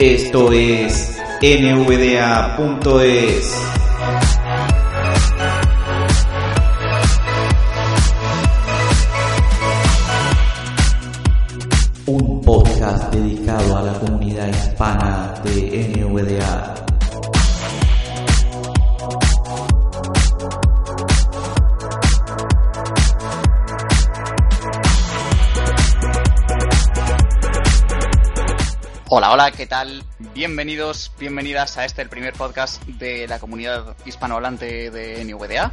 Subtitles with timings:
[0.00, 2.50] Esto es nvda.es.
[29.32, 30.02] Hola, ¿qué tal?
[30.34, 35.70] Bienvenidos, bienvenidas a este, el primer podcast de la comunidad hispanohablante de NVDA.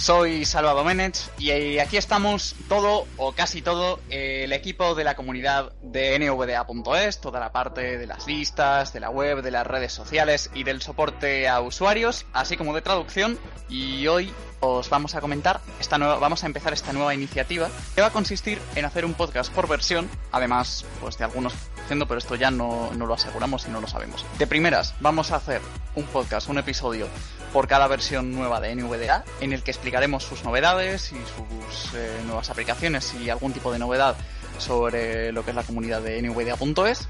[0.00, 5.72] Soy Salva Domenech y aquí estamos todo o casi todo el equipo de la comunidad
[5.82, 10.50] de nvda.es, toda la parte de las listas, de la web, de las redes sociales
[10.54, 13.38] y del soporte a usuarios, así como de traducción.
[13.68, 18.00] Y hoy os vamos a comentar esta nueva, vamos a empezar esta nueva iniciativa que
[18.00, 21.52] va a consistir en hacer un podcast por versión, además pues de algunos
[21.84, 24.24] haciendo, pero esto ya no lo aseguramos y no lo sabemos.
[24.38, 25.60] De primeras, vamos a hacer
[25.94, 27.06] un podcast, un episodio
[27.52, 32.20] por cada versión nueva de NVDA, en el que explicaremos sus novedades y sus eh,
[32.26, 34.16] nuevas aplicaciones y algún tipo de novedad
[34.58, 37.08] sobre lo que es la comunidad de NVDA.es.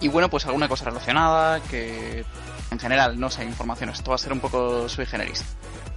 [0.00, 2.24] Y bueno, pues alguna cosa relacionada, que
[2.70, 3.98] en general no sé, informaciones.
[3.98, 5.44] Esto va a ser un poco sui generis.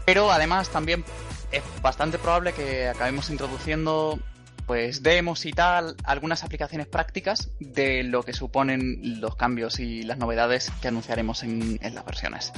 [0.05, 1.05] Pero además también
[1.51, 4.19] es bastante probable que acabemos introduciendo
[4.65, 10.17] pues demos y tal, algunas aplicaciones prácticas de lo que suponen los cambios y las
[10.17, 12.53] novedades que anunciaremos en, en las versiones.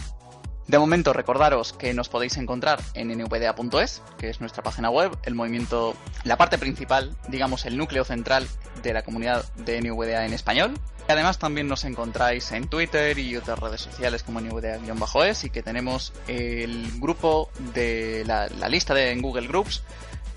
[0.67, 5.35] De momento, recordaros que nos podéis encontrar en nvda.es, que es nuestra página web, el
[5.35, 8.47] movimiento, la parte principal, digamos el núcleo central
[8.81, 10.73] de la comunidad de NVDA en español.
[11.07, 16.13] Además también nos encontráis en Twitter y otras redes sociales como nvda-es y que tenemos
[16.27, 19.83] el grupo de la, la lista de en Google Groups,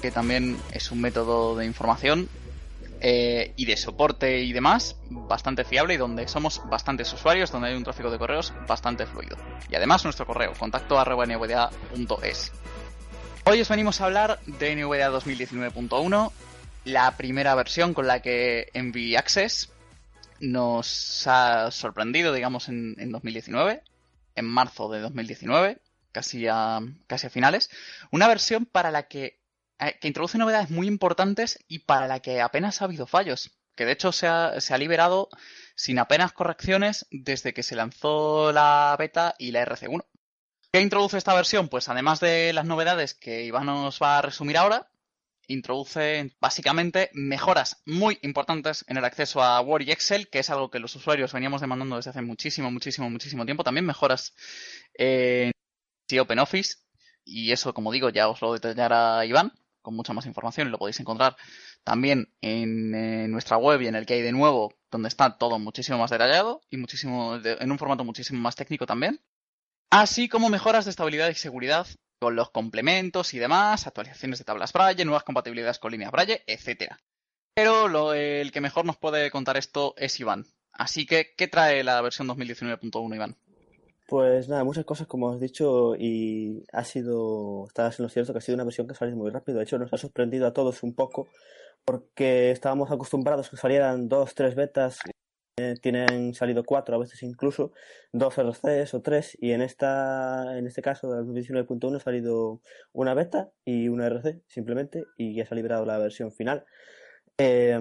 [0.02, 2.28] que también es un método de información
[3.00, 7.74] eh, y de soporte y demás bastante fiable y donde somos bastantes usuarios, donde hay
[7.74, 9.36] un tráfico de correos bastante fluido.
[9.68, 10.96] Y además nuestro correo, contacto.
[13.44, 16.32] Hoy os venimos a hablar de NVDA 2019.1,
[16.84, 19.70] la primera versión con la que Envy Access
[20.40, 23.82] nos ha sorprendido, digamos, en, en 2019,
[24.34, 25.78] en marzo de 2019,
[26.12, 27.70] casi a, casi a finales.
[28.10, 29.37] Una versión para la que
[30.00, 33.50] que introduce novedades muy importantes y para la que apenas ha habido fallos.
[33.76, 35.28] Que de hecho se ha, se ha, liberado
[35.76, 40.04] sin apenas correcciones desde que se lanzó la beta y la RC1.
[40.72, 41.68] ¿Qué introduce esta versión?
[41.68, 44.90] Pues además de las novedades que Iván nos va a resumir ahora,
[45.46, 50.70] introduce básicamente mejoras muy importantes en el acceso a Word y Excel, que es algo
[50.70, 53.64] que los usuarios veníamos demandando desde hace muchísimo, muchísimo, muchísimo tiempo.
[53.64, 54.34] También mejoras
[54.94, 55.52] en
[56.20, 56.78] OpenOffice,
[57.24, 59.52] y eso, como digo, ya os lo detallará Iván
[59.88, 61.34] con mucha más información y lo podéis encontrar
[61.82, 65.58] también en, en, nuestra web y en el que hay de nuevo, donde está todo
[65.58, 69.18] muchísimo más detallado y muchísimo en un formato muchísimo más técnico también.
[69.88, 71.86] Así como mejoras de estabilidad y seguridad
[72.20, 76.92] con los complementos y demás, actualizaciones de tablas Braille, nuevas compatibilidades con líneas Braille, etc.
[77.54, 80.44] Pero lo, el que mejor nos puede contar esto es Iván.
[80.72, 83.38] Así que, ¿qué trae la versión 2019.1, Iván?
[84.08, 88.38] Pues nada, muchas cosas como has dicho y ha sido, estás en lo cierto que
[88.38, 89.58] ha sido una versión que salido muy rápido.
[89.58, 91.28] De hecho, nos ha sorprendido a todos un poco
[91.84, 95.00] porque estábamos acostumbrados que salieran dos, tres betas,
[95.58, 97.72] eh, tienen salido cuatro, a veces incluso,
[98.10, 102.62] dos RCs o tres y en esta, en este caso del 19.1 ha salido
[102.94, 106.64] una beta y una RC simplemente y ya se ha liberado la versión final.
[107.40, 107.78] Eh,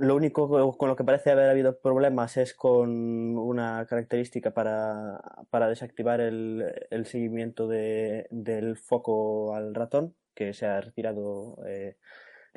[0.00, 5.68] lo único con lo que parece haber habido problemas es con una característica para, para
[5.68, 11.96] desactivar el, el seguimiento de, del foco al ratón, que se ha retirado eh,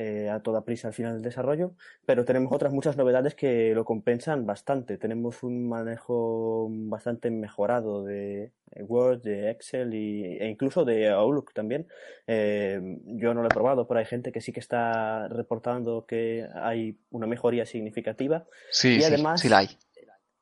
[0.01, 1.73] eh, a toda prisa al final del desarrollo,
[2.05, 4.97] pero tenemos otras muchas novedades que lo compensan bastante.
[4.97, 11.85] Tenemos un manejo bastante mejorado de Word, de Excel y, e incluso de Outlook también.
[12.27, 16.47] Eh, yo no lo he probado, pero hay gente que sí que está reportando que
[16.53, 18.45] hay una mejoría significativa.
[18.71, 19.67] Sí, y además, sí, sí la hay.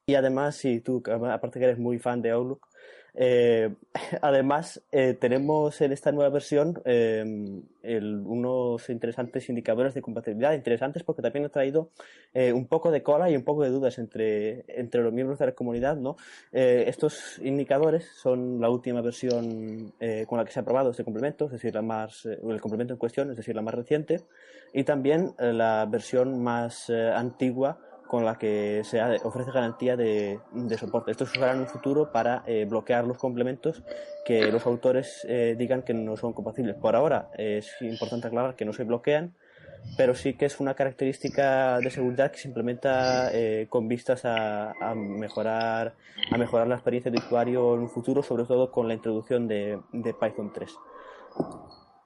[0.06, 2.68] Y además, si tú, aparte que eres muy fan de Outlook,
[3.20, 3.74] eh,
[4.22, 7.26] además, eh, tenemos en esta nueva versión eh,
[7.82, 11.90] el, unos interesantes indicadores de compatibilidad, interesantes porque también ha traído
[12.34, 15.48] eh, un poco de cola y un poco de dudas entre, entre los miembros de
[15.48, 15.98] la comunidad.
[15.98, 16.16] ¿no?
[16.52, 19.94] Eh, estos indicadores son la última versión
[20.28, 23.00] con la que se ha aprobado este complemento, es decir, la más, el complemento en
[23.00, 24.22] cuestión, es decir, la más reciente,
[24.74, 31.12] y también la versión más antigua con la que se ofrece garantía de, de soporte.
[31.12, 33.84] Esto se usará en un futuro para eh, bloquear los complementos
[34.26, 36.76] que los autores eh, digan que no son compatibles.
[36.76, 39.36] Por ahora es importante aclarar que no se bloquean,
[39.96, 44.74] pero sí que es una característica de seguridad que se implementa eh, con vistas a,
[44.96, 45.94] mejorar
[46.32, 49.80] a mejorar la experiencia de usuario en un futuro, sobre todo con la introducción de,
[50.20, 50.76] Python 3.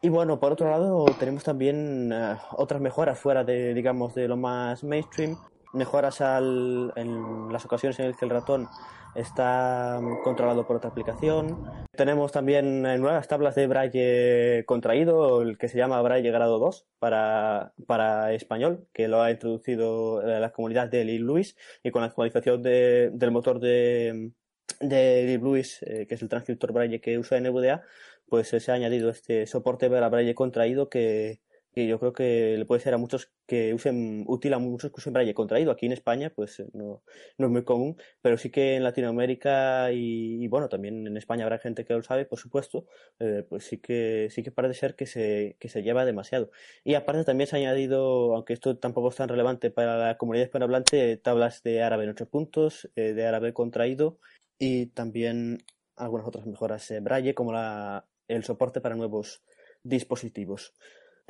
[0.04, 4.38] Y bueno, por otro lado, tenemos también eh, otras mejoras fuera de, digamos, de lo
[4.38, 5.38] más mainstream,
[5.74, 8.68] mejoras al, en las ocasiones en las que el ratón
[9.16, 11.66] está controlado por otra aplicación.
[11.92, 16.88] Tenemos también eh, nuevas tablas de braille contraído, el que se llama braille grado 2
[17.00, 22.02] para, para español, que lo ha introducido eh, la comunidad de Lil Luis y con
[22.02, 24.32] la actualización de, del motor de,
[24.80, 27.84] de Lil Luis, eh, que es el transcriptor braille que usa NVDA,
[28.30, 31.42] pues se ha añadido este soporte para braille contraído que,
[31.74, 35.00] que yo creo que le puede ser a muchos que usen, útil a muchos que
[35.00, 35.72] usen braille contraído.
[35.72, 37.04] Aquí en España, pues eh, no,
[37.38, 41.60] no es muy común, pero sí que en Latinoamérica y, bueno, también en España habrá
[41.60, 42.86] gente que lo sabe, por supuesto,
[43.20, 46.52] eh, pues sí que, sí que parece ser que se, que se lleva demasiado.
[46.84, 50.46] Y aparte también se ha añadido, aunque esto tampoco es tan relevante para la comunidad
[50.46, 54.20] hispanohablante, tablas de árabe en ocho puntos, eh, de árabe contraído
[54.60, 55.60] y también
[55.96, 59.44] algunas otras mejoras en braille, como la, el soporte para nuevos
[59.84, 60.74] dispositivos.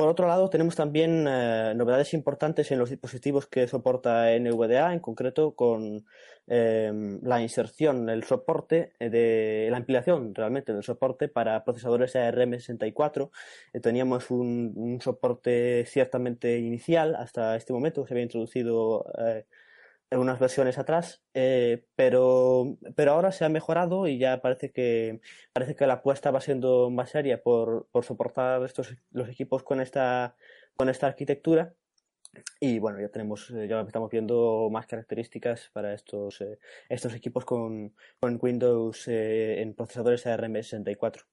[0.01, 4.99] Por otro lado, tenemos también eh, novedades importantes en los dispositivos que soporta NVDA, en
[4.99, 6.07] concreto con
[6.47, 13.29] em, la inserción, el soporte de la ampliación realmente del soporte para procesadores ARM64.
[13.73, 19.45] Eh, teníamos un, soporte ciertamente inicial hasta este momento, se había introducido eh,
[20.17, 25.21] unas versiones atrás, eh, pero, pero ahora se ha mejorado y ya parece que
[25.53, 29.79] parece que la apuesta va siendo más seria por, por soportar estos los equipos con
[29.81, 30.35] esta
[30.75, 31.73] con esta arquitectura.
[32.59, 36.59] Y bueno ya tenemos eh, ya estamos viendo más características para estos eh,
[36.89, 41.23] estos equipos con, con Windows en procesadores ARM64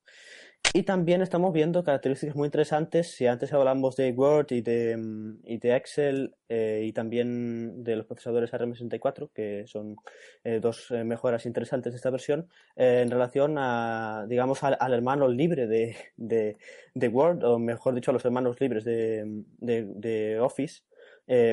[0.79, 3.13] y también estamos viendo características muy interesantes.
[3.13, 7.97] Si antes hablamos de Word y de, mm, y de Excel eh, y también de
[7.97, 9.97] los procesadores ARM64, que son
[10.45, 15.67] eh, dos eh, mejoras interesantes de esta versión, en relación a, digamos, al, hermano libre
[15.67, 16.59] de, de,
[16.95, 19.25] de, Word, o mejor dicho, a los hermanos libres de,
[19.59, 20.83] de, de Office,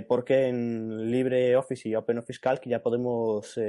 [0.07, 3.59] porque en LibreOffice y OpenOffice Calc ya podemos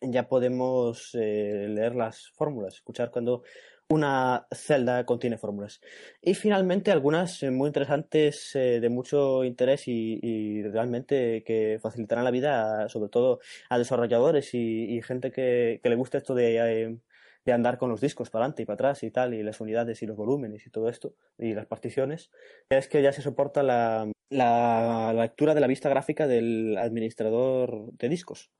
[0.00, 3.44] ya podemos leer las fórmulas, escuchar cuando
[3.92, 5.80] una celda contiene fórmulas.
[6.22, 12.30] Y finalmente algunas eh, muy interesantes, eh, de mucho interés y, realmente que facilitarán la
[12.30, 16.96] vida, sobre todo a desarrolladores y, gente que, le gusta esto eh,
[17.44, 20.02] de, andar con los discos para adelante y para atrás y tal, y las unidades
[20.02, 22.30] y los volúmenes y todo esto, y las particiones,
[22.70, 28.08] es que ya se soporta la, la, lectura de la vista gráfica del administrador de
[28.08, 28.50] discos.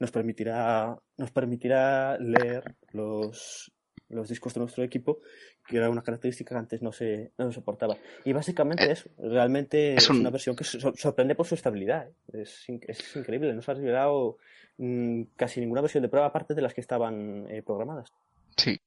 [0.00, 3.70] nos permitirá, nos permitirá leer los,
[4.10, 5.20] los discos de nuestro equipo,
[5.66, 7.96] que era una característica que antes no se, no soportaba.
[8.24, 12.08] Y básicamente eh, eso, realmente es, una versión que sorprende por su estabilidad.
[12.32, 12.42] ¿eh?
[12.42, 14.38] Es, es, increíble, no se ha revelado
[14.78, 18.12] mm, casi ninguna versión de prueba aparte de las que estaban eh, programadas.
[18.56, 18.78] Sí.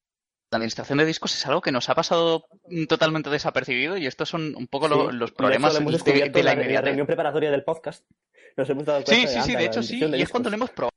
[0.52, 2.46] La administración de discos es algo que nos ha pasado
[2.88, 8.06] totalmente desapercibido y estos son un poco los problemas de, la, reunión preparatoria del podcast.
[8.56, 10.69] Nos hemos dado cuenta sí, sí, sí, de hecho sí, y es cuando lo hemos
[10.69, 10.93] probado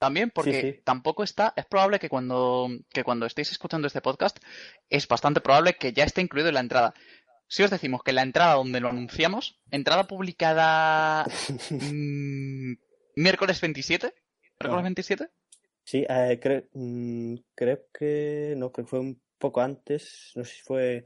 [0.00, 4.38] también porque tampoco está, es probable que cuando, que cuando estéis escuchando este podcast,
[4.88, 6.94] es bastante probable que ya esté incluido en la entrada.
[7.46, 11.26] Si os decimos que la entrada donde lo anunciamos, entrada publicada
[11.70, 12.72] mm,
[13.16, 14.14] miércoles 27,
[14.58, 15.28] miércoles 27.
[15.84, 21.04] Sí, eh, mm, creo que no, que fue un poco antes, no sé si fue,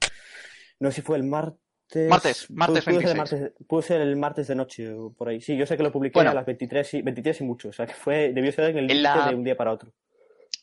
[0.79, 1.64] no sé si fue el martes
[2.09, 3.29] Martes, martes puede, 26.
[3.29, 5.41] Ser puede ser el martes de noche o por ahí.
[5.41, 7.69] Sí, yo sé que lo publiqué a las 23 y, 23 y mucho.
[7.69, 9.93] O sea, que fue, debió ser en el límite de un día para otro.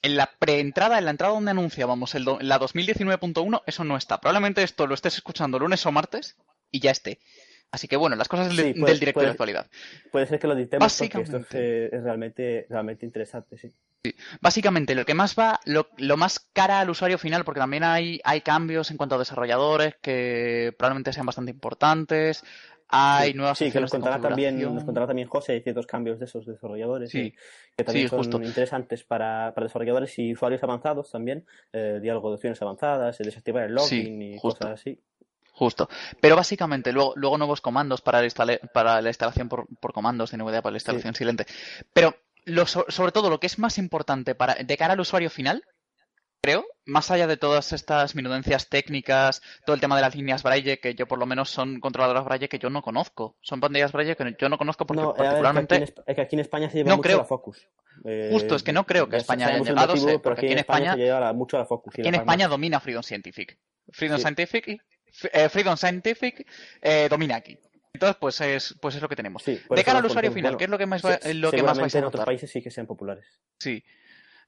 [0.01, 4.19] En la preentrada, en la entrada donde anunciábamos el la 2019.1, eso no está.
[4.19, 6.38] Probablemente esto lo estés escuchando lunes o martes
[6.71, 7.19] y ya esté.
[7.71, 9.65] Así que bueno, las cosas del, directo de actualidad.
[10.11, 13.71] Puede ser que lo dictemos porque esto es, realmente, realmente interesante, sí.
[14.41, 18.41] Básicamente, lo que más va, lo, más cara al usuario final, porque también hay, hay
[18.41, 22.43] cambios en cuanto a desarrolladores que probablemente sean bastante importantes.
[22.93, 26.25] Hay nuevas sí, que nos contará también nos contará también José hay ciertos cambios de
[26.25, 27.33] esos desarrolladores sí,
[27.77, 32.61] que también son interesantes para, para, desarrolladores y usuarios avanzados también eh, diálogo de opciones
[32.61, 34.99] avanzadas desactivar el login y cosas así
[35.61, 35.89] Justo.
[36.19, 38.27] Pero básicamente, luego, luego nuevos comandos para,
[38.73, 41.45] para la instalación por, por, comandos de NVDA, para la instalación silente.
[41.93, 42.15] Pero
[42.65, 45.63] sobre todo lo que es más importante para, de cara al usuario final,
[46.41, 50.79] creo, más allá de todas estas minudencias técnicas, todo el tema de las líneas Braille,
[50.79, 53.37] que yo por lo menos son controladoras Braille que yo no conozco.
[53.41, 55.93] Son pantallas Braille que yo no conozco porque particularmente...
[56.07, 57.69] es, que aquí en España se lleva mucho la Focus.
[58.31, 60.95] Justo, es que no creo que España haya llegado, porque aquí en España,
[61.33, 61.93] mucho la Focus.
[61.99, 63.59] Aquí en España domina Freedom Scientific.
[63.91, 64.81] Freedom Scientific
[65.33, 66.45] eh, Freedom Scientific
[66.81, 67.57] eh, domina aquí.
[67.93, 69.43] Entonces, pues es, pues es lo que tenemos.
[69.43, 71.77] Sí, de cara al usuario final, bueno, ¿qué es lo que más, lo que más
[71.77, 72.25] vais a en otros notar?
[72.25, 73.25] países sí que sean populares.
[73.59, 73.83] Sí.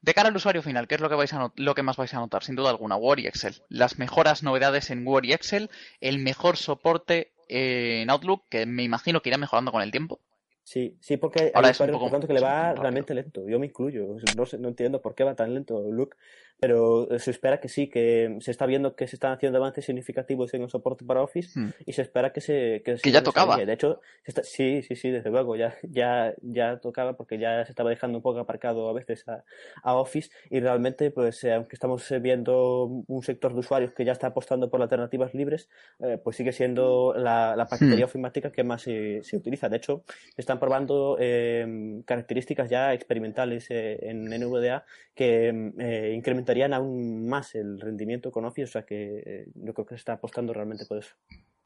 [0.02, 2.14] De cara al usuario final, ¿qué es lo que, vais a lo que más vais
[2.14, 2.44] a notar?
[2.44, 3.62] Sin duda alguna, Word y Excel.
[3.70, 5.70] Las mejoras novedades en Word y Excel,
[6.02, 10.20] el mejor soporte eh, en Outlook, que me imagino que irá mejorando con el tiempo.
[10.66, 13.14] Sí, sí, porque hay Ahora es un usuarios, poco- por tanto, que le va realmente
[13.14, 13.48] lento.
[13.48, 14.16] Yo me incluyo.
[14.36, 16.16] No sé, no entiendo por qué va tan lento Luke,
[16.64, 20.54] pero se espera que sí, que se está viendo que se están haciendo avances significativos
[20.54, 21.70] en el soporte para Office Hmm.
[21.86, 23.58] y se espera que se que, Que siga ya tocaba.
[23.58, 27.66] De hecho, se está- sí, sí, sí, desde luego, ya, ya, ya tocaba porque ya
[27.66, 29.44] se estaba dejando un poco aparcado a veces a,
[29.84, 34.06] a Office y realmente, pues, eh, aunque estamos eh, viendo un sector de usuarios que
[34.06, 38.10] ya está apostando por alternativas libres, eh, pues sigue siendo la, la paquetería Hmm.
[38.10, 39.68] ofimática que más se, se utiliza.
[39.70, 40.04] De hecho,
[40.38, 46.14] están probando eh, características ya experimentales eh, en NVDA que eh,
[46.62, 50.14] aún más el rendimiento con Office, o sea que eh, yo creo que se está
[50.14, 51.16] apostando realmente por eso.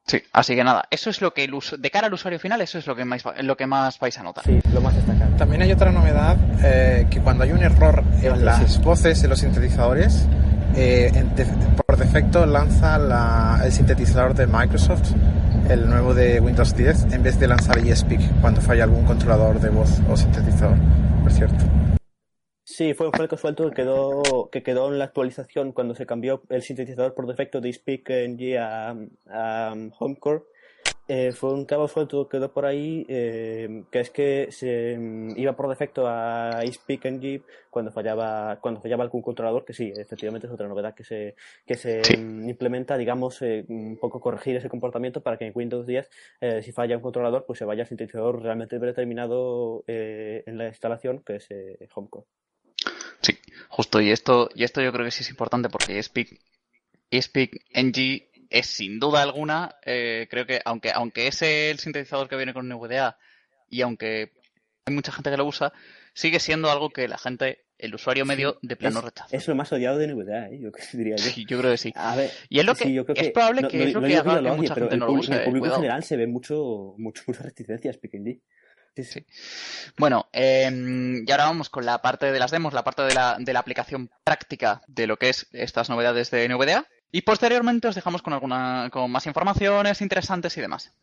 [0.06, 2.78] Sí, así que nada, eso es lo que el de cara al usuario final, eso
[2.78, 4.46] es lo que más, lo que más vais a notar.
[4.46, 5.36] Sí, lo más destacado.
[5.36, 9.40] También hay otra novedad, eh, que cuando hay un error en las voces, en los
[9.40, 10.26] sintetizadores,
[10.78, 11.46] eh, en de-
[11.86, 15.12] por defecto lanza la- el sintetizador de Microsoft,
[15.70, 19.68] el nuevo de Windows 10, en vez de lanzar eSpeak cuando falla algún controlador de
[19.70, 20.78] voz o sintetizador,
[21.22, 21.66] por cierto.
[22.70, 26.42] Sí, fue un falco suelto que quedó, que quedó en la actualización cuando se cambió
[26.50, 28.94] el sintetizador por defecto de SpeakNG a,
[29.30, 30.44] a HomeCore.
[31.08, 35.38] Eh, fue un cabo suelto que quedó por ahí, eh, que es que se mm,
[35.38, 40.54] iba por defecto a SpeakNG cuando fallaba, cuando fallaba algún controlador, que sí, efectivamente es
[40.54, 42.18] otra novedad que se, que se Sí.
[42.18, 46.10] mm, implementa, digamos, eh, un poco corregir ese comportamiento para que en Windows 10,
[46.42, 50.68] eh, si falla un controlador, pues se vaya al sintetizador realmente determinado eh, en la
[50.68, 51.48] instalación, que es
[51.96, 52.26] HomeCore.
[53.70, 56.40] Justo, y esto, y esto yo creo que sí es importante porque Speak,
[57.22, 62.36] Speak NG es sin duda alguna, eh, creo que aunque, aunque es el sintetizador que
[62.38, 63.18] viene con NVDA
[63.70, 64.32] y aunque
[64.86, 65.74] hay mucha gente que lo usa,
[66.14, 69.36] sigue siendo algo que la gente, el usuario medio, de plano es, rechaza.
[69.36, 70.60] es lo más odiado de NVDA, ¿eh?
[70.60, 71.24] yo diría yo.
[71.24, 71.92] Sí, yo creo que sí.
[71.96, 73.94] A ver, Y es lo que sí, yo creo es probable no- que no- es
[73.94, 75.32] lo no que haga lo que mucha gente no lo use.
[75.34, 75.82] En el público en cuidado.
[75.82, 78.42] general se ve mucho, mucho, mucha reticencia a SpeakNG.
[78.98, 79.26] Sí, sí.
[80.00, 80.72] Bueno, eh,
[81.24, 83.60] y ahora vamos con la parte de las demos, la parte de la, de la
[83.60, 86.88] aplicación práctica de lo que es estas novedades de NVDA.
[87.12, 90.96] Y posteriormente os dejamos con alguna, con más informaciones interesantes y demás.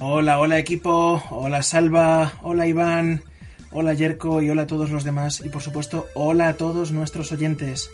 [0.00, 3.24] Hola, hola equipo, hola Salva, hola Iván,
[3.72, 7.30] hola Yerko y hola a todos los demás y por supuesto hola a todos nuestros
[7.30, 7.90] oyentes.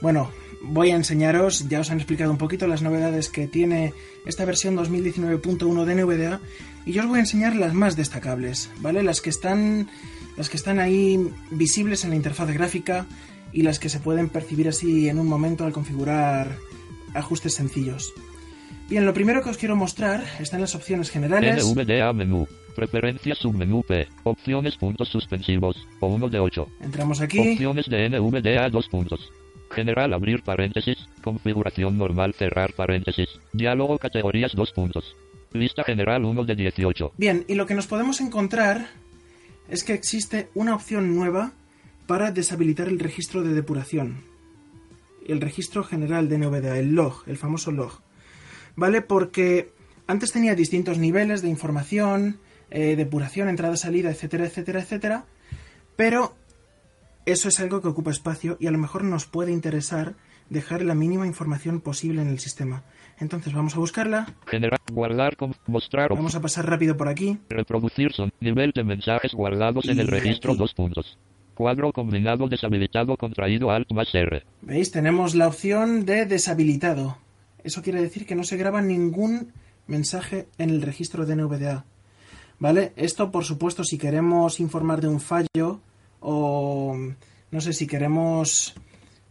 [0.00, 3.92] Bueno, voy a enseñaros, ya os han explicado un poquito las novedades que tiene
[4.26, 6.40] esta versión 2019.1 de NVDA
[6.86, 9.02] y yo os voy a enseñar las más destacables, ¿vale?
[9.02, 9.88] Las que están
[10.36, 13.06] las que están ahí visibles en la interfaz gráfica
[13.52, 16.56] y las que se pueden percibir así en un momento al configurar
[17.14, 18.12] ajustes sencillos.
[18.88, 21.64] Bien, lo primero que os quiero mostrar está en las opciones generales.
[21.64, 22.46] NVDA menú.
[22.74, 24.08] Preferencias submenú P.
[24.24, 25.76] Opciones puntos suspensivos.
[26.00, 26.66] O 1 de 8.
[26.80, 27.52] Entramos aquí.
[27.52, 29.30] Opciones de NVDA 2 puntos.
[29.74, 30.98] General abrir paréntesis.
[31.22, 33.28] Configuración normal cerrar paréntesis.
[33.52, 35.16] Diálogo categorías 2 puntos.
[35.52, 37.12] Lista general 1 de 18.
[37.16, 38.88] Bien, y lo que nos podemos encontrar
[39.68, 41.52] es que existe una opción nueva
[42.06, 44.24] para deshabilitar el registro de depuración.
[45.26, 48.00] El registro general de NVDA, el log, el famoso log.
[48.76, 49.02] ¿Vale?
[49.02, 49.72] Porque
[50.06, 52.38] antes tenía distintos niveles de información,
[52.70, 55.24] eh, depuración, entrada, salida, etcétera, etcétera, etcétera.
[55.96, 56.34] Pero
[57.26, 60.14] eso es algo que ocupa espacio y a lo mejor nos puede interesar
[60.50, 62.82] dejar la mínima información posible en el sistema.
[63.18, 64.34] Entonces vamos a buscarla,
[64.92, 67.38] guardar con mostrar vamos a pasar rápido por aquí.
[67.48, 70.58] reproducir son nivel de mensajes guardados en el registro aquí.
[70.58, 71.18] 2 puntos.
[71.54, 74.42] Cuadro combinado deshabilitado contraído alt más R.
[74.62, 74.90] ¿Veis?
[74.90, 77.18] Tenemos la opción de deshabilitado.
[77.62, 79.52] Eso quiere decir que no se graba ningún
[79.86, 81.84] mensaje en el registro de NVDA.
[82.58, 82.92] ¿Vale?
[82.96, 85.80] Esto, por supuesto, si queremos informar de un fallo
[86.22, 86.96] o
[87.50, 88.74] no sé si queremos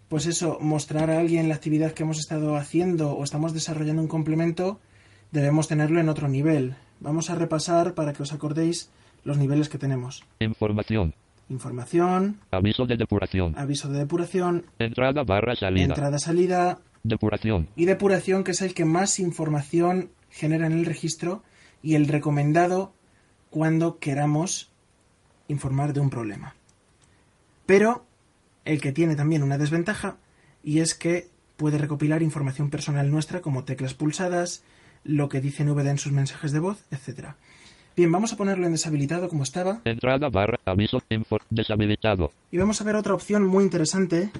[0.10, 4.10] pues eso, mostrar a alguien la actividad que hemos estado haciendo o estamos desarrollando un
[4.10, 4.80] complemento,
[5.32, 6.76] debemos tenerlo en otro nivel.
[7.00, 8.92] Vamos a repasar para que os acordéis
[9.24, 10.24] los niveles que tenemos.
[10.42, 11.14] Información.
[11.50, 13.54] Información, Aviso de depuración.
[13.58, 15.84] aviso de depuración, Entrada barra salida.
[15.86, 17.68] entrada-salida, Depuración.
[17.78, 21.44] y depuración, que es el que más información genera en el registro
[21.82, 22.94] y el recomendado
[23.50, 24.72] cuando queramos
[25.48, 26.56] informar de un problema.
[27.66, 28.06] Pero
[28.66, 30.18] el que tiene también una desventaja
[30.64, 31.28] y es que
[31.58, 34.64] puede recopilar información personal nuestra como teclas pulsadas,
[35.04, 37.30] lo que dice NVDA en sus mensajes de voz, etc.
[37.96, 39.82] Bien, vamos a ponerlo en deshabilitado como estaba.
[39.84, 42.32] Entrada barra aviso info deshabilitado.
[42.52, 44.32] Y vamos a ver otra opción muy interesante.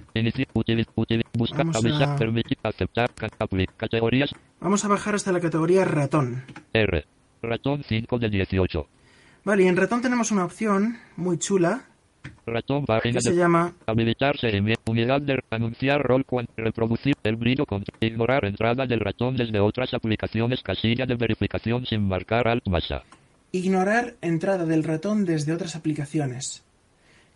[0.54, 1.26] Util util
[1.58, 3.10] Vamos avisar a- permitir aceptar
[3.78, 6.44] categorías Vamos a bajar hasta la categoría ratón.
[6.74, 7.06] R.
[7.42, 8.88] Ratón 5 de 18.
[9.44, 11.86] Vale, y en ratón tenemos una opción muy chula
[12.46, 17.36] Ratón página que se de llama habilitar seguimiento unidad de anunciar rol cuan reproducir el
[17.36, 22.68] brillo con ignorar entrada del ratón desde otras aplicaciones casilla de verificación sin marcar alt
[22.68, 23.04] masa.
[23.52, 26.64] ignorar entrada del ratón desde otras aplicaciones.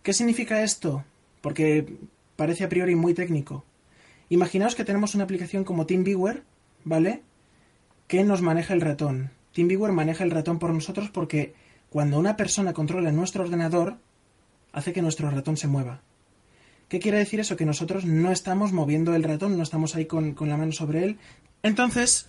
[0.02, 1.04] ¿Qué significa esto?
[1.40, 1.86] Porque
[2.36, 3.64] parece a priori muy técnico.
[4.28, 6.42] Imaginaos que tenemos una aplicación como TeamViewer,
[6.84, 7.22] ¿vale?
[8.08, 9.30] Que nos maneja el ratón.
[9.52, 11.54] TeamViewer maneja el ratón por nosotros porque
[11.90, 13.96] cuando una persona controla nuestro ordenador,
[14.76, 16.02] hace que nuestro ratón se mueva.
[16.88, 17.56] ¿Qué quiere decir eso?
[17.56, 21.02] Que nosotros no estamos moviendo el ratón, no estamos ahí con, con la mano sobre
[21.02, 21.18] él.
[21.62, 22.28] Entonces,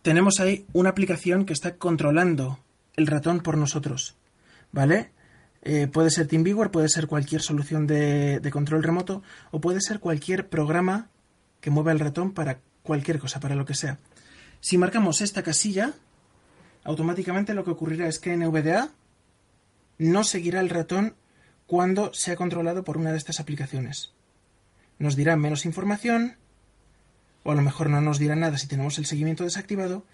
[0.00, 2.58] tenemos ahí una aplicación que está controlando
[2.96, 4.16] el ratón por nosotros.
[4.72, 5.10] ¿Vale?
[5.60, 10.00] Eh, puede ser TeamViewer, puede ser cualquier solución de, de control remoto o puede ser
[10.00, 11.10] cualquier programa
[11.60, 13.98] que mueva el ratón para cualquier cosa, para lo que sea.
[14.60, 15.92] Si marcamos esta casilla,
[16.84, 18.88] automáticamente lo que ocurrirá es que NVDA
[19.98, 21.14] no seguirá el ratón
[21.66, 24.12] cuando sea controlado por una de estas aplicaciones.
[24.98, 26.36] Nos dirá menos información,
[27.42, 30.04] o a lo mejor no nos dirá nada si tenemos el seguimiento desactivado,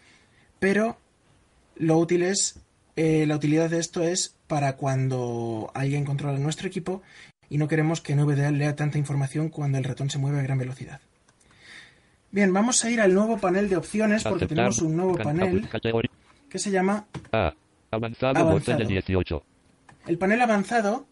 [0.58, 0.98] pero
[1.76, 2.60] lo útil es,
[2.96, 7.02] eh, la utilidad de esto es para cuando alguien controla nuestro equipo
[7.48, 10.58] y no queremos que NVDA lea tanta información cuando el ratón se mueve a gran
[10.58, 11.00] velocidad.
[12.30, 15.68] Bien, vamos a ir al nuevo panel de opciones porque Aceptar tenemos un nuevo panel
[16.48, 17.54] que se llama A.
[17.90, 18.84] Avanzado, de Avanzado.
[18.86, 19.42] 18.
[20.06, 21.06] El panel avanzado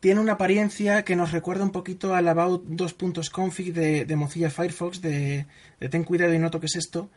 [0.00, 5.02] tiene una apariencia que nos recuerda un poquito al About 2.config de, de Mozilla Firefox,
[5.02, 5.46] de,
[5.90, 7.10] ten cuidado y no toques esto,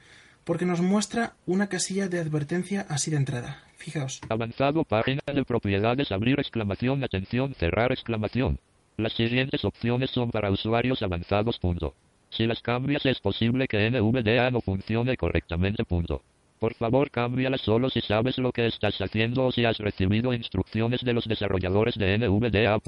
[0.43, 3.63] porque nos muestra una casilla de advertencia así de entrada.
[3.77, 4.21] Fijaos.
[4.29, 8.59] Avanzado, página de propiedades, abrir exclamación, atención, cerrar exclamación.
[8.97, 11.59] Las siguientes opciones son para usuarios avanzados.
[11.59, 11.95] Punto.
[12.29, 15.83] Si las cambias es posible que NVDA no funcione correctamente.
[15.83, 16.21] Punto.
[16.63, 21.01] Por favor, cámbialas solo si sabes lo que estás haciendo o si has recibido instrucciones
[21.01, 22.79] de los desarrolladores de NVDA.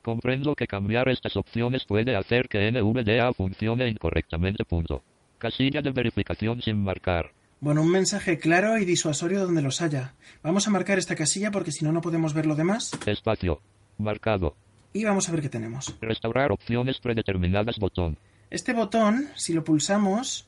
[0.00, 4.64] Comprendo que cambiar estas opciones puede hacer que NVDA funcione incorrectamente.
[4.64, 5.02] Punto.
[5.38, 7.32] Casilla de verificación sin marcar.
[7.58, 10.14] Bueno, un mensaje claro y disuasorio donde los haya.
[10.44, 12.92] Vamos a marcar esta casilla porque si no, no podemos ver lo demás.
[13.06, 13.60] Espacio.
[13.98, 14.54] Marcado.
[14.92, 15.96] Y vamos a ver qué tenemos.
[16.00, 17.76] Restaurar opciones predeterminadas.
[17.80, 18.18] Botón.
[18.50, 20.46] Este botón, si lo pulsamos,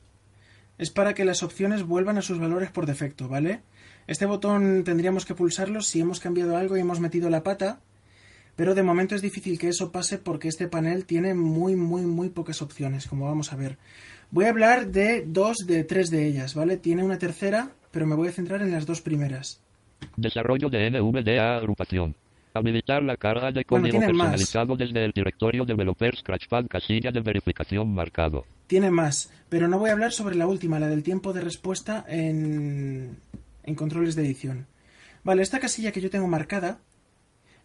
[0.83, 3.61] es para que las opciones vuelvan a sus valores por defecto, ¿vale?
[4.05, 7.79] Este botón tendríamos que pulsarlo si hemos cambiado algo y hemos metido la pata,
[8.57, 12.27] pero de momento es difícil que eso pase porque este panel tiene muy, muy, muy
[12.27, 13.77] pocas opciones, como vamos a ver.
[14.29, 16.75] Voy a hablar de dos de tres de ellas, ¿vale?
[16.75, 19.61] Tiene una tercera, pero me voy a centrar en las dos primeras.
[20.17, 22.13] Desarrollo de NVDA agrupación.
[22.53, 24.07] Habilitar la carga de Bueno, código más.
[24.07, 28.43] personalizado desde el directorio developer Scratchpad casilla de verificación marcado.
[28.73, 32.03] Tiene más, pero no voy a hablar sobre la última, la del tiempo de respuesta
[32.07, 33.19] en,
[33.61, 34.65] en controles de edición.
[35.23, 36.79] Vale, esta casilla que yo tengo marcada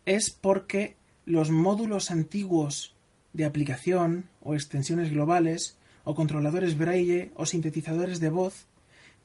[0.04, 2.94] es porque los módulos antiguos
[3.32, 8.66] de aplicación o extensiones globales o controladores braille o sintetizadores de voz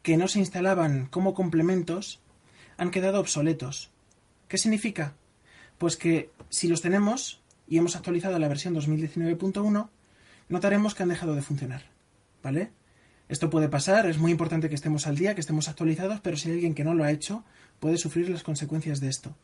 [0.03, 2.21] que no se instalaban como complementos
[2.77, 3.91] han quedado obsoletos.
[4.47, 5.15] ¿Qué significa?
[5.79, 9.89] Pues que si los tenemos y hemos actualizado la versión 2019.1,
[10.53, 11.81] notaremos que han dejado de funcionar.
[12.41, 12.71] ¿Vale?
[13.27, 16.49] Esto puede pasar, es muy importante que estemos al día, que estemos actualizados, pero si
[16.49, 17.43] hay alguien que no lo ha hecho,
[17.79, 19.35] puede sufrir las consecuencias de esto.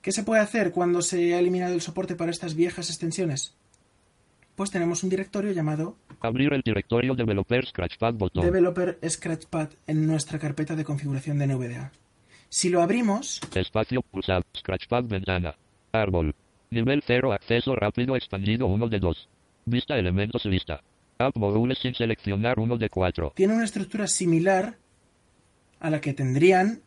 [0.00, 3.54] ¿Qué se puede hacer cuando se ha eliminado el soporte para estas viejas extensiones?
[4.54, 8.44] Pues tenemos un directorio llamado Abrir el directorio developer Scratchpad botón.
[8.44, 11.92] Developer Scratchpad en nuestra carpeta de configuración de NVDA.
[12.48, 14.44] Si lo abrimos, Espacio pulsado.
[14.56, 15.54] Scratchpad ventana.
[15.92, 16.34] Árbol.
[16.70, 19.28] Nivel 0 acceso rápido expandido 1 de 2.
[19.68, 20.80] Vista elementos lista.
[21.18, 23.32] App módulos sin seleccionar 1 de 4.
[23.34, 24.76] tiene una estructura similar
[25.80, 26.82] a la que tendrían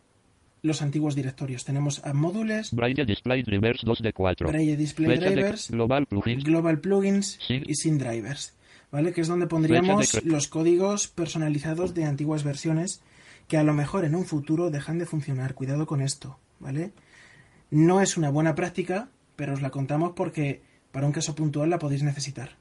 [0.62, 1.66] los antiguos directorios.
[1.66, 4.48] Tenemos a módulos, Braille Display Drivers 2 de 4.
[4.48, 6.44] Braille Display Drivers, Global Plugins.
[6.46, 7.62] Global Plugins Sí.
[7.66, 8.56] y Sin Drivers.
[8.94, 9.12] ¿Vale?
[9.12, 13.02] Que es donde pondríamos los códigos personalizados de antiguas versiones
[13.50, 15.54] que a lo mejor en un futuro dejan de funcionar.
[15.54, 16.92] Cuidado con esto, ¿vale?
[17.72, 20.62] No es una buena práctica, pero os la contamos porque
[20.94, 22.58] para un caso puntual la podéis necesitar.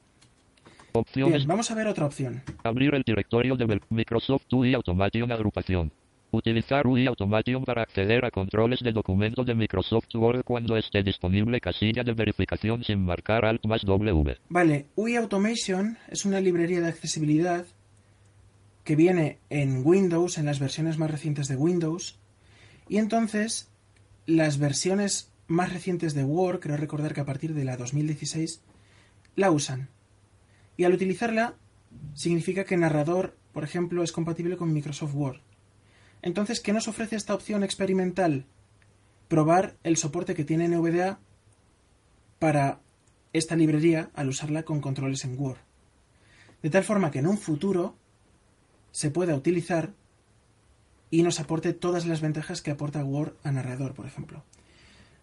[0.92, 1.38] Opciones.
[1.38, 2.42] Bien, vamos a ver otra opción.
[2.64, 5.92] Abrir el directorio de Microsoft UI Automation agrupación.
[6.30, 11.60] Utilizar UI Automation para acceder a controles de documento de Microsoft Word cuando esté disponible
[11.60, 14.36] casilla de verificación sin marcar Alt más W.
[14.50, 17.64] Vale, UI Automation es una librería de accesibilidad
[18.84, 22.18] que viene en Windows, en las versiones más recientes de Windows,
[22.90, 23.68] Y entonces,
[24.24, 28.62] las versiones más recientes de Word, creo recordar que a partir de la 2016,
[29.36, 29.88] la usan.
[30.78, 31.56] Y al utilizarla,
[32.14, 35.40] significa que narrador, por ejemplo, es compatible con Microsoft Word.
[36.22, 38.46] Entonces, ¿qué nos ofrece esta opción experimental?
[39.26, 41.18] Probar el soporte que tiene NVDA
[42.38, 42.80] para
[43.32, 45.58] esta librería al usarla con controles en Word.
[46.62, 47.96] De tal forma que en un futuro
[48.92, 49.92] se pueda utilizar
[51.10, 54.44] y nos aporte todas las ventajas que aporta Word a narrador, por ejemplo.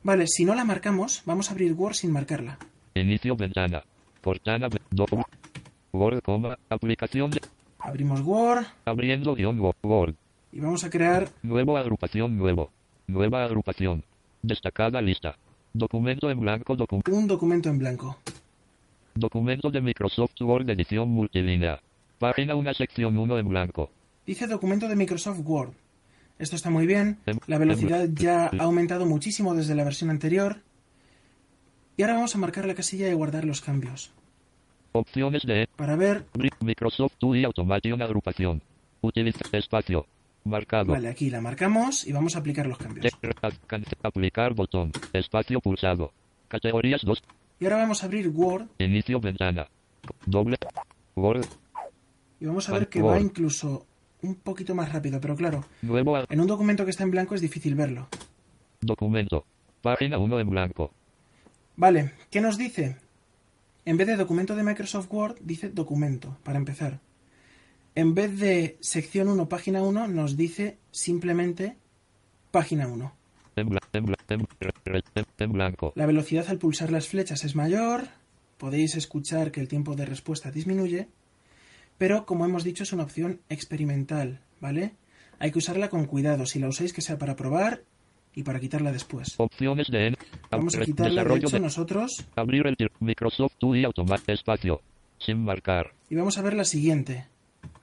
[0.04, 2.60] Vale, si no la marcamos, vamos a abrir Word sin marcarla.
[2.94, 3.84] Inicio ventana.
[4.26, 4.68] Portada.
[5.94, 7.42] Word, coma, aplicación de...
[7.78, 8.66] Abrimos Word.
[8.84, 10.16] Abriendo guion Word.
[10.52, 11.30] Y vamos a crear...
[11.44, 12.72] Nuevo agrupación nuevo.
[13.06, 14.04] Nueva agrupación.
[14.42, 15.38] Destacada lista.
[15.74, 16.76] Documento en blanco.
[17.12, 18.18] un documento en blanco.
[19.14, 21.80] Documento de Microsoft Word edición multilínea.
[22.18, 23.92] Página 1 sección 1 en blanco.
[24.26, 25.74] Dice documento de Microsoft Word.
[26.40, 27.20] Esto está muy bien.
[27.46, 30.64] La velocidad ya ha aumentado muchísimo desde la versión anterior.
[31.98, 34.12] Y ahora vamos a marcar la casilla de guardar los cambios.
[34.92, 35.68] Opciones de...
[35.76, 36.26] Para ver...
[36.60, 38.62] Microsoft UI Automation agrupación.
[39.02, 40.06] Utiliza espacio.
[40.44, 40.92] Marcado.
[40.92, 43.14] Vale, aquí la marcamos y vamos a aplicar los cambios.
[44.04, 44.92] Aplicar botón.
[45.14, 46.12] Espacio pulsado.
[46.48, 47.24] Categorías 2.
[47.60, 48.68] Y ahora vamos a abrir Word.
[48.78, 49.68] Inicio ventana.
[50.26, 50.58] Doble.
[51.16, 51.46] Word.
[52.40, 53.86] Y vamos a ver que va incluso
[54.22, 55.64] un poquito más rápido, pero claro.
[55.82, 58.08] Nuevo en un documento que está en blanco es difícil verlo.
[58.82, 59.46] Documento.
[59.82, 60.92] Página 1 en blanco.
[61.78, 62.98] Vale, ¿qué nos dice?
[63.84, 67.00] En vez de documento de Microsoft Word, dice documento, para empezar.
[67.94, 71.78] En vez de sección 1, página 1, nos dice simplemente
[72.52, 73.14] página 1.
[73.56, 75.94] En blanco.
[75.96, 78.08] La velocidad al pulsar las flechas es mayor.
[78.58, 81.10] Podéis escuchar que el tiempo de respuesta disminuye.
[81.98, 84.94] Pero, como hemos dicho, es una opción experimental, ¿vale?
[85.40, 86.46] Hay que usarla con cuidado.
[86.46, 87.84] Si la usáis, que sea para probar
[88.36, 89.34] y para quitarla después.
[89.38, 90.16] Opciones de
[90.52, 92.26] Vamos a quitarla de hecho nosotros.
[92.36, 94.82] Abrir el Microsoft UI Automatic espacio
[95.18, 95.94] sin marcar.
[96.10, 97.26] Y vamos a ver la siguiente.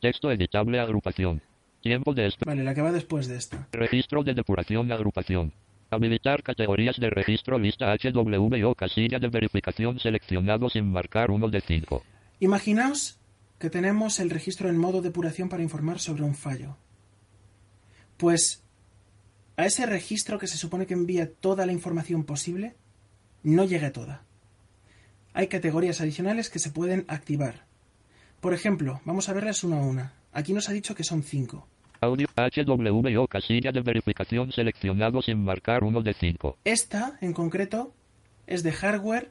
[0.00, 1.42] Texto editable agrupación.
[1.80, 2.44] Tiempo de esta.
[2.44, 3.68] Vale, la que va después de esta.
[3.72, 5.52] Registro de depuración agrupación.
[5.90, 11.60] Habilitar categorías de registro lista HW o casilla de verificación seleccionado sin marcar uno de
[11.60, 12.02] 5.
[12.40, 13.18] Imaginaos
[13.58, 16.76] que tenemos el registro en modo depuración para informar sobre un fallo.
[18.16, 18.62] Pues
[19.56, 22.74] a ese registro que se supone que envía toda la información posible,
[23.42, 24.22] no llega toda.
[25.34, 27.64] Hay categorías adicionales que se pueden activar.
[28.40, 30.14] Por ejemplo, vamos a verlas una a una.
[30.32, 31.66] Aquí nos ha dicho que son cinco.
[32.00, 32.26] Audio
[33.28, 36.58] casilla de verificación seleccionado sin marcar uno de cinco.
[36.64, 37.94] Esta, en concreto,
[38.46, 39.30] es de hardware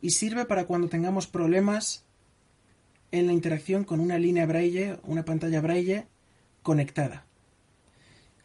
[0.00, 2.04] y sirve para cuando tengamos problemas
[3.10, 6.06] en la interacción con una línea braille, una pantalla braille
[6.62, 7.24] conectada.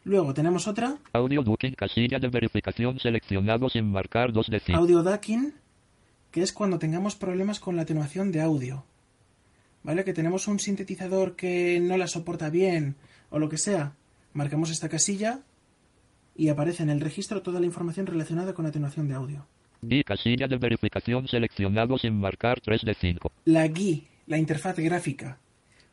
[0.05, 0.97] Luego tenemos otra.
[1.13, 4.79] Audio ducking, casilla de verificación seleccionado sin marcar 2 de 5.
[4.79, 5.53] Audio ducking,
[6.29, 8.83] que es cuando tengamos problemas con la atenuación de audio.
[9.81, 10.03] ¿Vale?
[10.03, 12.95] Que tenemos un sintetizador que no la soporta bien
[13.29, 13.95] o lo que sea.
[14.33, 15.39] Marcamos esta casilla
[16.35, 19.47] y aparece en el registro toda la información relacionada con atenuación de audio.
[19.81, 23.31] GUI, casilla de verificación seleccionado sin marcar 3 de 5.
[23.45, 25.37] La GUI, la interfaz gráfica.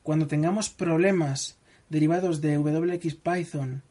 [0.02, 3.82] Cuando tengamos problemas derivados de WX Python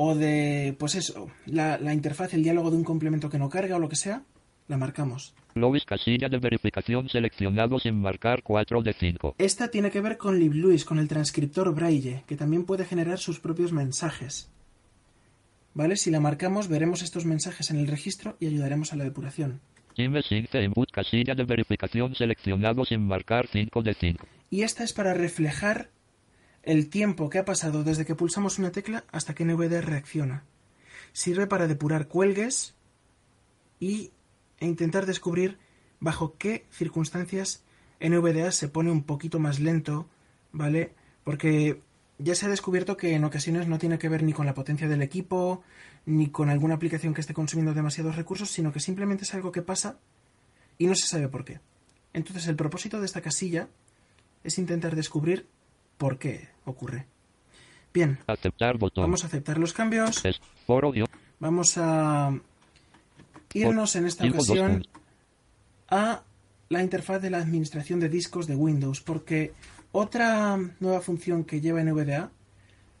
[0.00, 3.74] o de, pues eso, la, la, interfaz, el diálogo de un complemento que no carga
[3.74, 4.22] o lo que sea,
[4.68, 5.34] la marcamos.
[5.56, 9.34] Louis casilla de verificación seleccionado sin marcar 4 de 5.
[9.38, 13.40] Esta tiene que ver con LibLouis, con el transcriptor Braille, que también puede generar sus
[13.40, 14.48] propios mensajes.
[15.74, 15.96] ¿Vale?
[15.96, 19.60] Si la marcamos, veremos estos mensajes en el registro y ayudaremos a la depuración.
[19.96, 24.26] input casilla de verificación seleccionado sin marcar 5 de 5.
[24.50, 25.90] Y esta es para reflejar
[26.62, 30.44] el tiempo que ha pasado desde que pulsamos una tecla hasta que NVDA reacciona.
[31.12, 32.74] Sirve para depurar cuelgues
[33.80, 34.12] y,
[34.58, 35.58] e intentar descubrir
[36.00, 37.62] bajo qué circunstancias
[38.00, 40.08] NVDA se pone un poquito más lento,
[40.52, 40.94] ¿vale?
[41.24, 41.80] Porque
[42.18, 44.88] ya se ha descubierto que en ocasiones no tiene que ver ni con la potencia
[44.88, 45.62] del equipo,
[46.06, 49.62] ni con alguna aplicación que esté consumiendo demasiados recursos, sino que simplemente es algo que
[49.62, 49.98] pasa
[50.78, 51.60] y no se sabe por qué.
[52.12, 53.68] Entonces el propósito de esta casilla
[54.42, 55.46] es intentar descubrir
[55.98, 57.06] por qué ocurre.
[57.92, 59.02] Bien, Aceptar botón.
[59.02, 60.22] vamos a aceptar los cambios.
[61.40, 62.38] Vamos a
[63.52, 64.84] irnos en esta ocasión
[65.88, 66.22] a
[66.68, 69.52] la interfaz de la administración de discos de Windows, porque
[69.92, 72.30] otra nueva función que lleva NVDA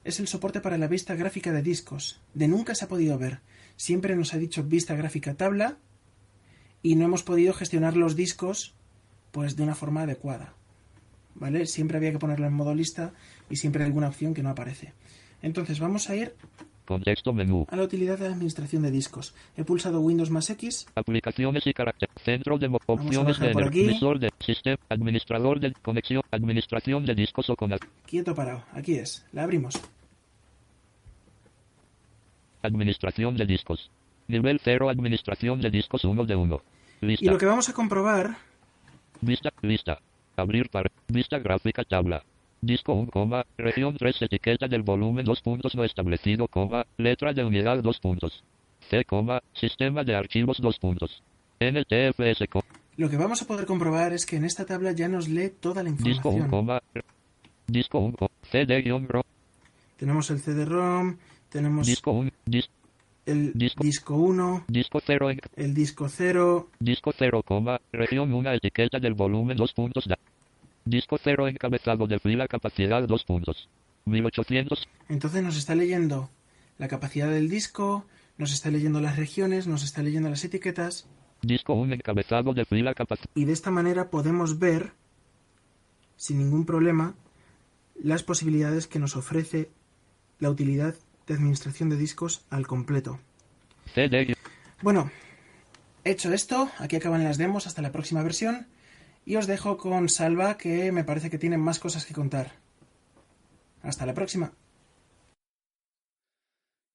[0.04, 2.20] es el soporte para la vista gráfica de discos.
[2.32, 3.40] De nunca se ha podido ver.
[3.76, 5.76] Siempre nos ha dicho vista gráfica tabla
[6.82, 8.74] y no hemos podido gestionar los discos
[9.32, 10.54] pues de una forma adecuada.
[11.38, 11.66] ¿Vale?
[11.66, 13.12] Siempre había que ponerlo en modo lista
[13.48, 14.92] y siempre hay alguna opción que no aparece.
[15.40, 16.34] Entonces vamos a ir
[16.88, 17.66] Contexto menú.
[17.68, 19.34] A la utilidad de la administración de discos.
[19.58, 20.86] He pulsado Windows más X.
[20.94, 22.08] Aplicaciones y carácter.
[22.24, 24.78] Centro de opciones de emisor de sistema.
[24.88, 26.22] Administrador de conexión.
[26.30, 27.72] Administración de discos o con
[28.06, 28.64] Quieto parado.
[28.72, 29.26] Aquí es.
[29.32, 29.74] La abrimos.
[32.62, 33.90] administración de discos.
[34.26, 34.88] Nivel 0.
[34.88, 36.62] Administración de discos 1 de 1.
[37.02, 37.24] Lista.
[37.24, 38.38] Y lo que vamos a comprobar
[39.20, 39.98] Vista, lista.
[40.42, 40.90] Abrir para.
[41.08, 42.22] Vista gráfica tabla.
[42.60, 47.44] Disco 1, coma, región 3, etiqueta del volumen 2 puntos no establecido, coma, letra de
[47.44, 48.42] unidad 2 puntos.
[48.90, 51.22] C, coma, sistema de archivos 2 puntos.
[51.60, 52.46] NTFS,
[52.96, 55.82] Lo que vamos a poder comprobar es que en esta tabla ya nos lee toda
[55.84, 56.50] la disco 1, información.
[56.50, 56.82] coma,
[57.66, 59.24] disco 1, coma, CD-ro,
[59.96, 61.16] Tenemos el CD-ROM,
[61.48, 62.70] tenemos disco 1, dis-
[63.28, 68.52] el disco- disco 1, disco 0, en- el disco 0, disco 0, coma, región 1,
[68.52, 70.18] etiqueta del volumen 2 puntos, da-
[70.84, 73.68] disco 0, encabezado de fila, capacidad 2 puntos.
[74.06, 76.30] 1800, entonces nos está leyendo
[76.78, 78.06] la capacidad del disco,
[78.38, 81.06] nos está leyendo las regiones, nos está leyendo las etiquetas
[81.42, 83.28] disco 1, encabezado de fila, capacidad.
[83.34, 84.92] y de esta manera podemos ver
[86.16, 87.14] sin ningún problema
[88.02, 89.70] las posibilidades que nos ofrece
[90.40, 90.94] la utilidad
[91.28, 93.20] de administración de discos al completo.
[93.94, 94.34] CD,
[94.82, 95.10] Bueno,
[96.04, 98.66] hecho esto, aquí acaban las demos hasta la próxima versión
[99.24, 102.52] y os dejo con Salva que me parece que tiene más cosas que contar.
[103.82, 104.52] Hasta la próxima.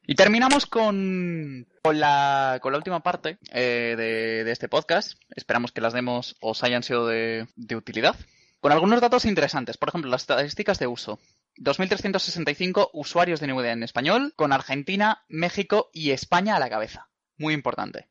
[0.06, 5.13] Y terminamos con, con, la, con la última parte eh, de, de este podcast.
[5.34, 8.15] Esperamos que las demos os hayan sido de, de utilidad.
[8.60, 9.78] Con algunos datos interesantes.
[9.78, 11.19] Por ejemplo, las estadísticas de uso.
[11.58, 17.10] 2.365 usuarios de NVDA en español, con Argentina, México y España a la cabeza.
[17.38, 18.08] Muy importante.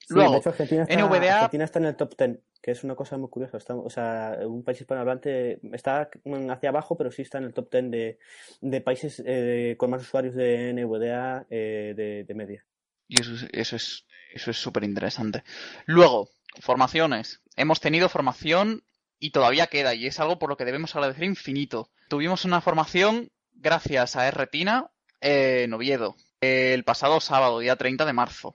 [0.00, 2.82] Sí, Luego, de hecho, Argentina está, NVDA Argentina está en el top 10, que es
[2.84, 3.58] una cosa muy curiosa.
[3.58, 6.08] Está, o sea, un país hispanohablante está
[6.50, 8.18] hacia abajo, pero sí está en el top 10 de,
[8.62, 12.64] de países eh, con más usuarios de NVDA eh, de, de media.
[13.06, 15.42] Y eso, es- eso es eso es súper interesante.
[15.86, 16.28] Luego,
[16.60, 17.40] formaciones.
[17.56, 18.84] Hemos tenido formación
[19.18, 21.90] y todavía queda, y es algo por lo que debemos agradecer infinito.
[22.08, 28.54] Tuvimos una formación gracias a Retina en Oviedo, el pasado sábado, día 30 de marzo.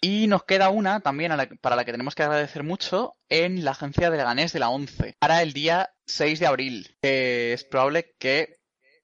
[0.00, 3.64] Y nos queda una también a la- para la que tenemos que agradecer mucho en
[3.64, 6.96] la agencia de Leganés de la 11, para el día 6 de abril.
[7.00, 8.56] que es probable que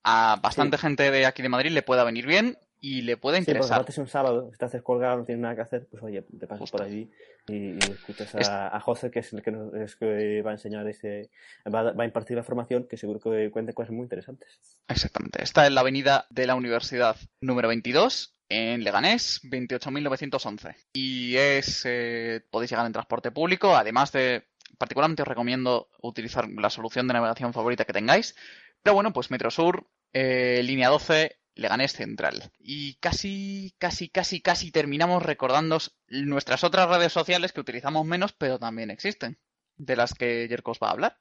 [0.02, 3.38] a bastante gente de aquí de Madrid le pueda venir bien y le Sí, porque
[3.38, 3.72] interesar.
[3.74, 6.22] aparte es un sábado, si te haces colgado, no tienes nada que hacer, pues oye,
[6.22, 6.78] te pasas Justo.
[6.78, 7.10] por allí
[7.48, 10.54] y, y escuchas Es- a, José, que es el que, nos, es que va a
[10.54, 11.30] enseñar este,
[11.66, 14.60] va, va a impartir la formación, que seguro que cuenta cosas muy interesantes.
[14.88, 15.42] Exactamente.
[15.42, 20.74] Está en la avenida de la Universidad número 22, en Leganés, 28.911.
[20.92, 24.44] Y es, eh, podéis llegar en transporte público, además de,
[24.78, 28.34] particularmente os recomiendo utilizar la solución de navegación favorita que tengáis.
[28.82, 32.50] Pero bueno, pues Metro Sur, eh, línea 12, Leganés Central.
[32.58, 38.58] Y casi, casi, casi, casi terminamos recordándoos nuestras otras redes sociales que utilizamos menos, pero
[38.58, 39.38] también existen,
[39.76, 41.16] de las que Jerko os va a hablar.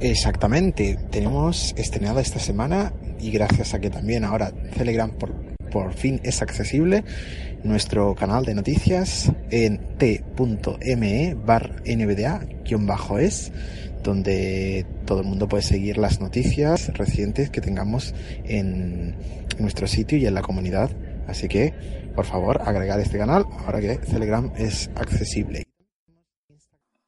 [0.00, 5.32] Exactamente, tenemos estrenada esta semana y gracias a que también ahora Telegram por,
[5.70, 7.04] por fin es accesible,
[7.62, 13.52] nuestro canal de noticias en t.me bar nbda-es,
[14.02, 19.14] donde todo el mundo puede seguir las noticias recientes que tengamos en
[19.58, 20.90] nuestro sitio y en la comunidad.
[21.28, 21.74] Así que,
[22.14, 25.66] por favor, agregar este canal ahora que Telegram es accesible.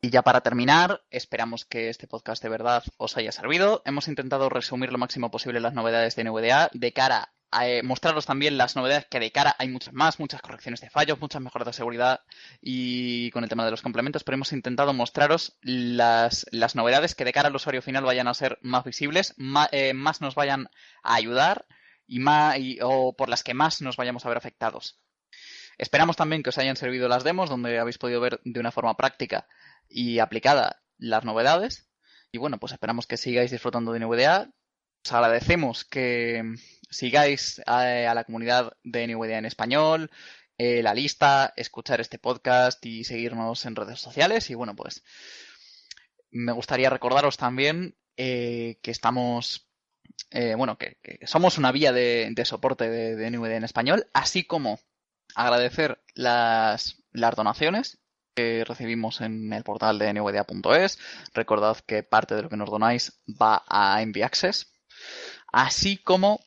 [0.02, 3.80] Y ya para terminar, esperamos que este podcast de verdad os haya servido.
[3.86, 8.58] Hemos intentado resumir lo máximo posible las novedades de NVDA de cara eh, mostraros también
[8.58, 11.72] las novedades que de cara hay muchas más, muchas correcciones de fallos, muchas mejoras de
[11.72, 12.20] seguridad
[12.60, 17.24] y con el tema de los complementos, pero hemos intentado mostraros las, las novedades que
[17.24, 19.34] de cara al usuario final vayan a ser más visibles,
[19.72, 20.68] eh, más nos vayan
[21.02, 21.66] a ayudar
[22.06, 25.00] y más, o por las que más nos vayamos a ver afectados.
[25.78, 28.96] Esperamos también que os hayan servido las demos, donde habéis podido ver de una forma
[28.96, 29.46] práctica
[29.88, 31.88] y aplicada las novedades.
[32.32, 34.50] Y bueno, pues esperamos que sigáis disfrutando de NVDA.
[35.04, 36.42] Os agradecemos que
[36.94, 37.80] sigáis a,
[38.10, 40.10] a la comunidad de NVDA en español,
[40.56, 44.50] eh, la lista, escuchar este podcast y seguirnos en redes sociales.
[44.50, 45.02] Y bueno, pues
[46.30, 49.68] me gustaría recordaros también eh, que estamos,
[50.30, 54.78] eh, bueno, que, somos una vía de, soporte de, de en español, así como
[55.34, 57.98] agradecer las, las donaciones
[58.36, 60.98] que recibimos en el portal de nvda.es.
[61.34, 64.72] Recordad que parte de lo que nos donáis va a Envy Access.
[65.52, 66.40] Así como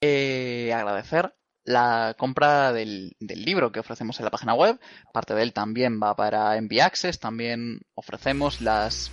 [0.00, 1.34] eh, agradecer
[1.64, 4.80] la compra del, libro que ofrecemos en la página web.
[5.12, 7.20] Parte de él también va para Envy Access.
[7.20, 9.10] También ofrecemos las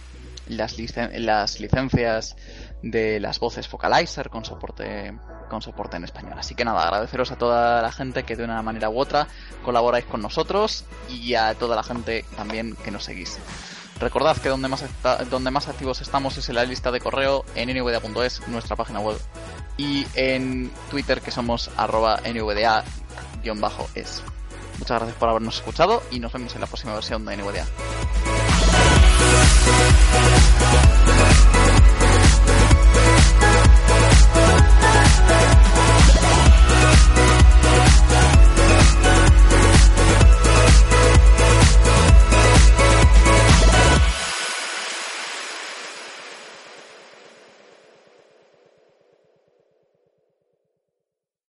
[0.48, 2.36] licencias
[2.82, 5.14] de las voces Focalizer con soporte
[5.50, 6.38] con soporte en español.
[6.38, 9.28] Así que nada, agradeceros a toda la gente que de una manera u otra
[9.64, 13.40] colaboráis con nosotros y a toda la gente también que nos seguís.
[14.00, 14.86] Recordad que donde más,
[15.30, 19.18] donde más activos estamos es en la lista de correo en nvda.es, nuestra página web,
[19.78, 24.24] y en Twitter que somos arroba nvda-es.
[24.80, 27.66] Muchas gracias por habernos escuchado y nos vemos en la próxima versión de NVDA.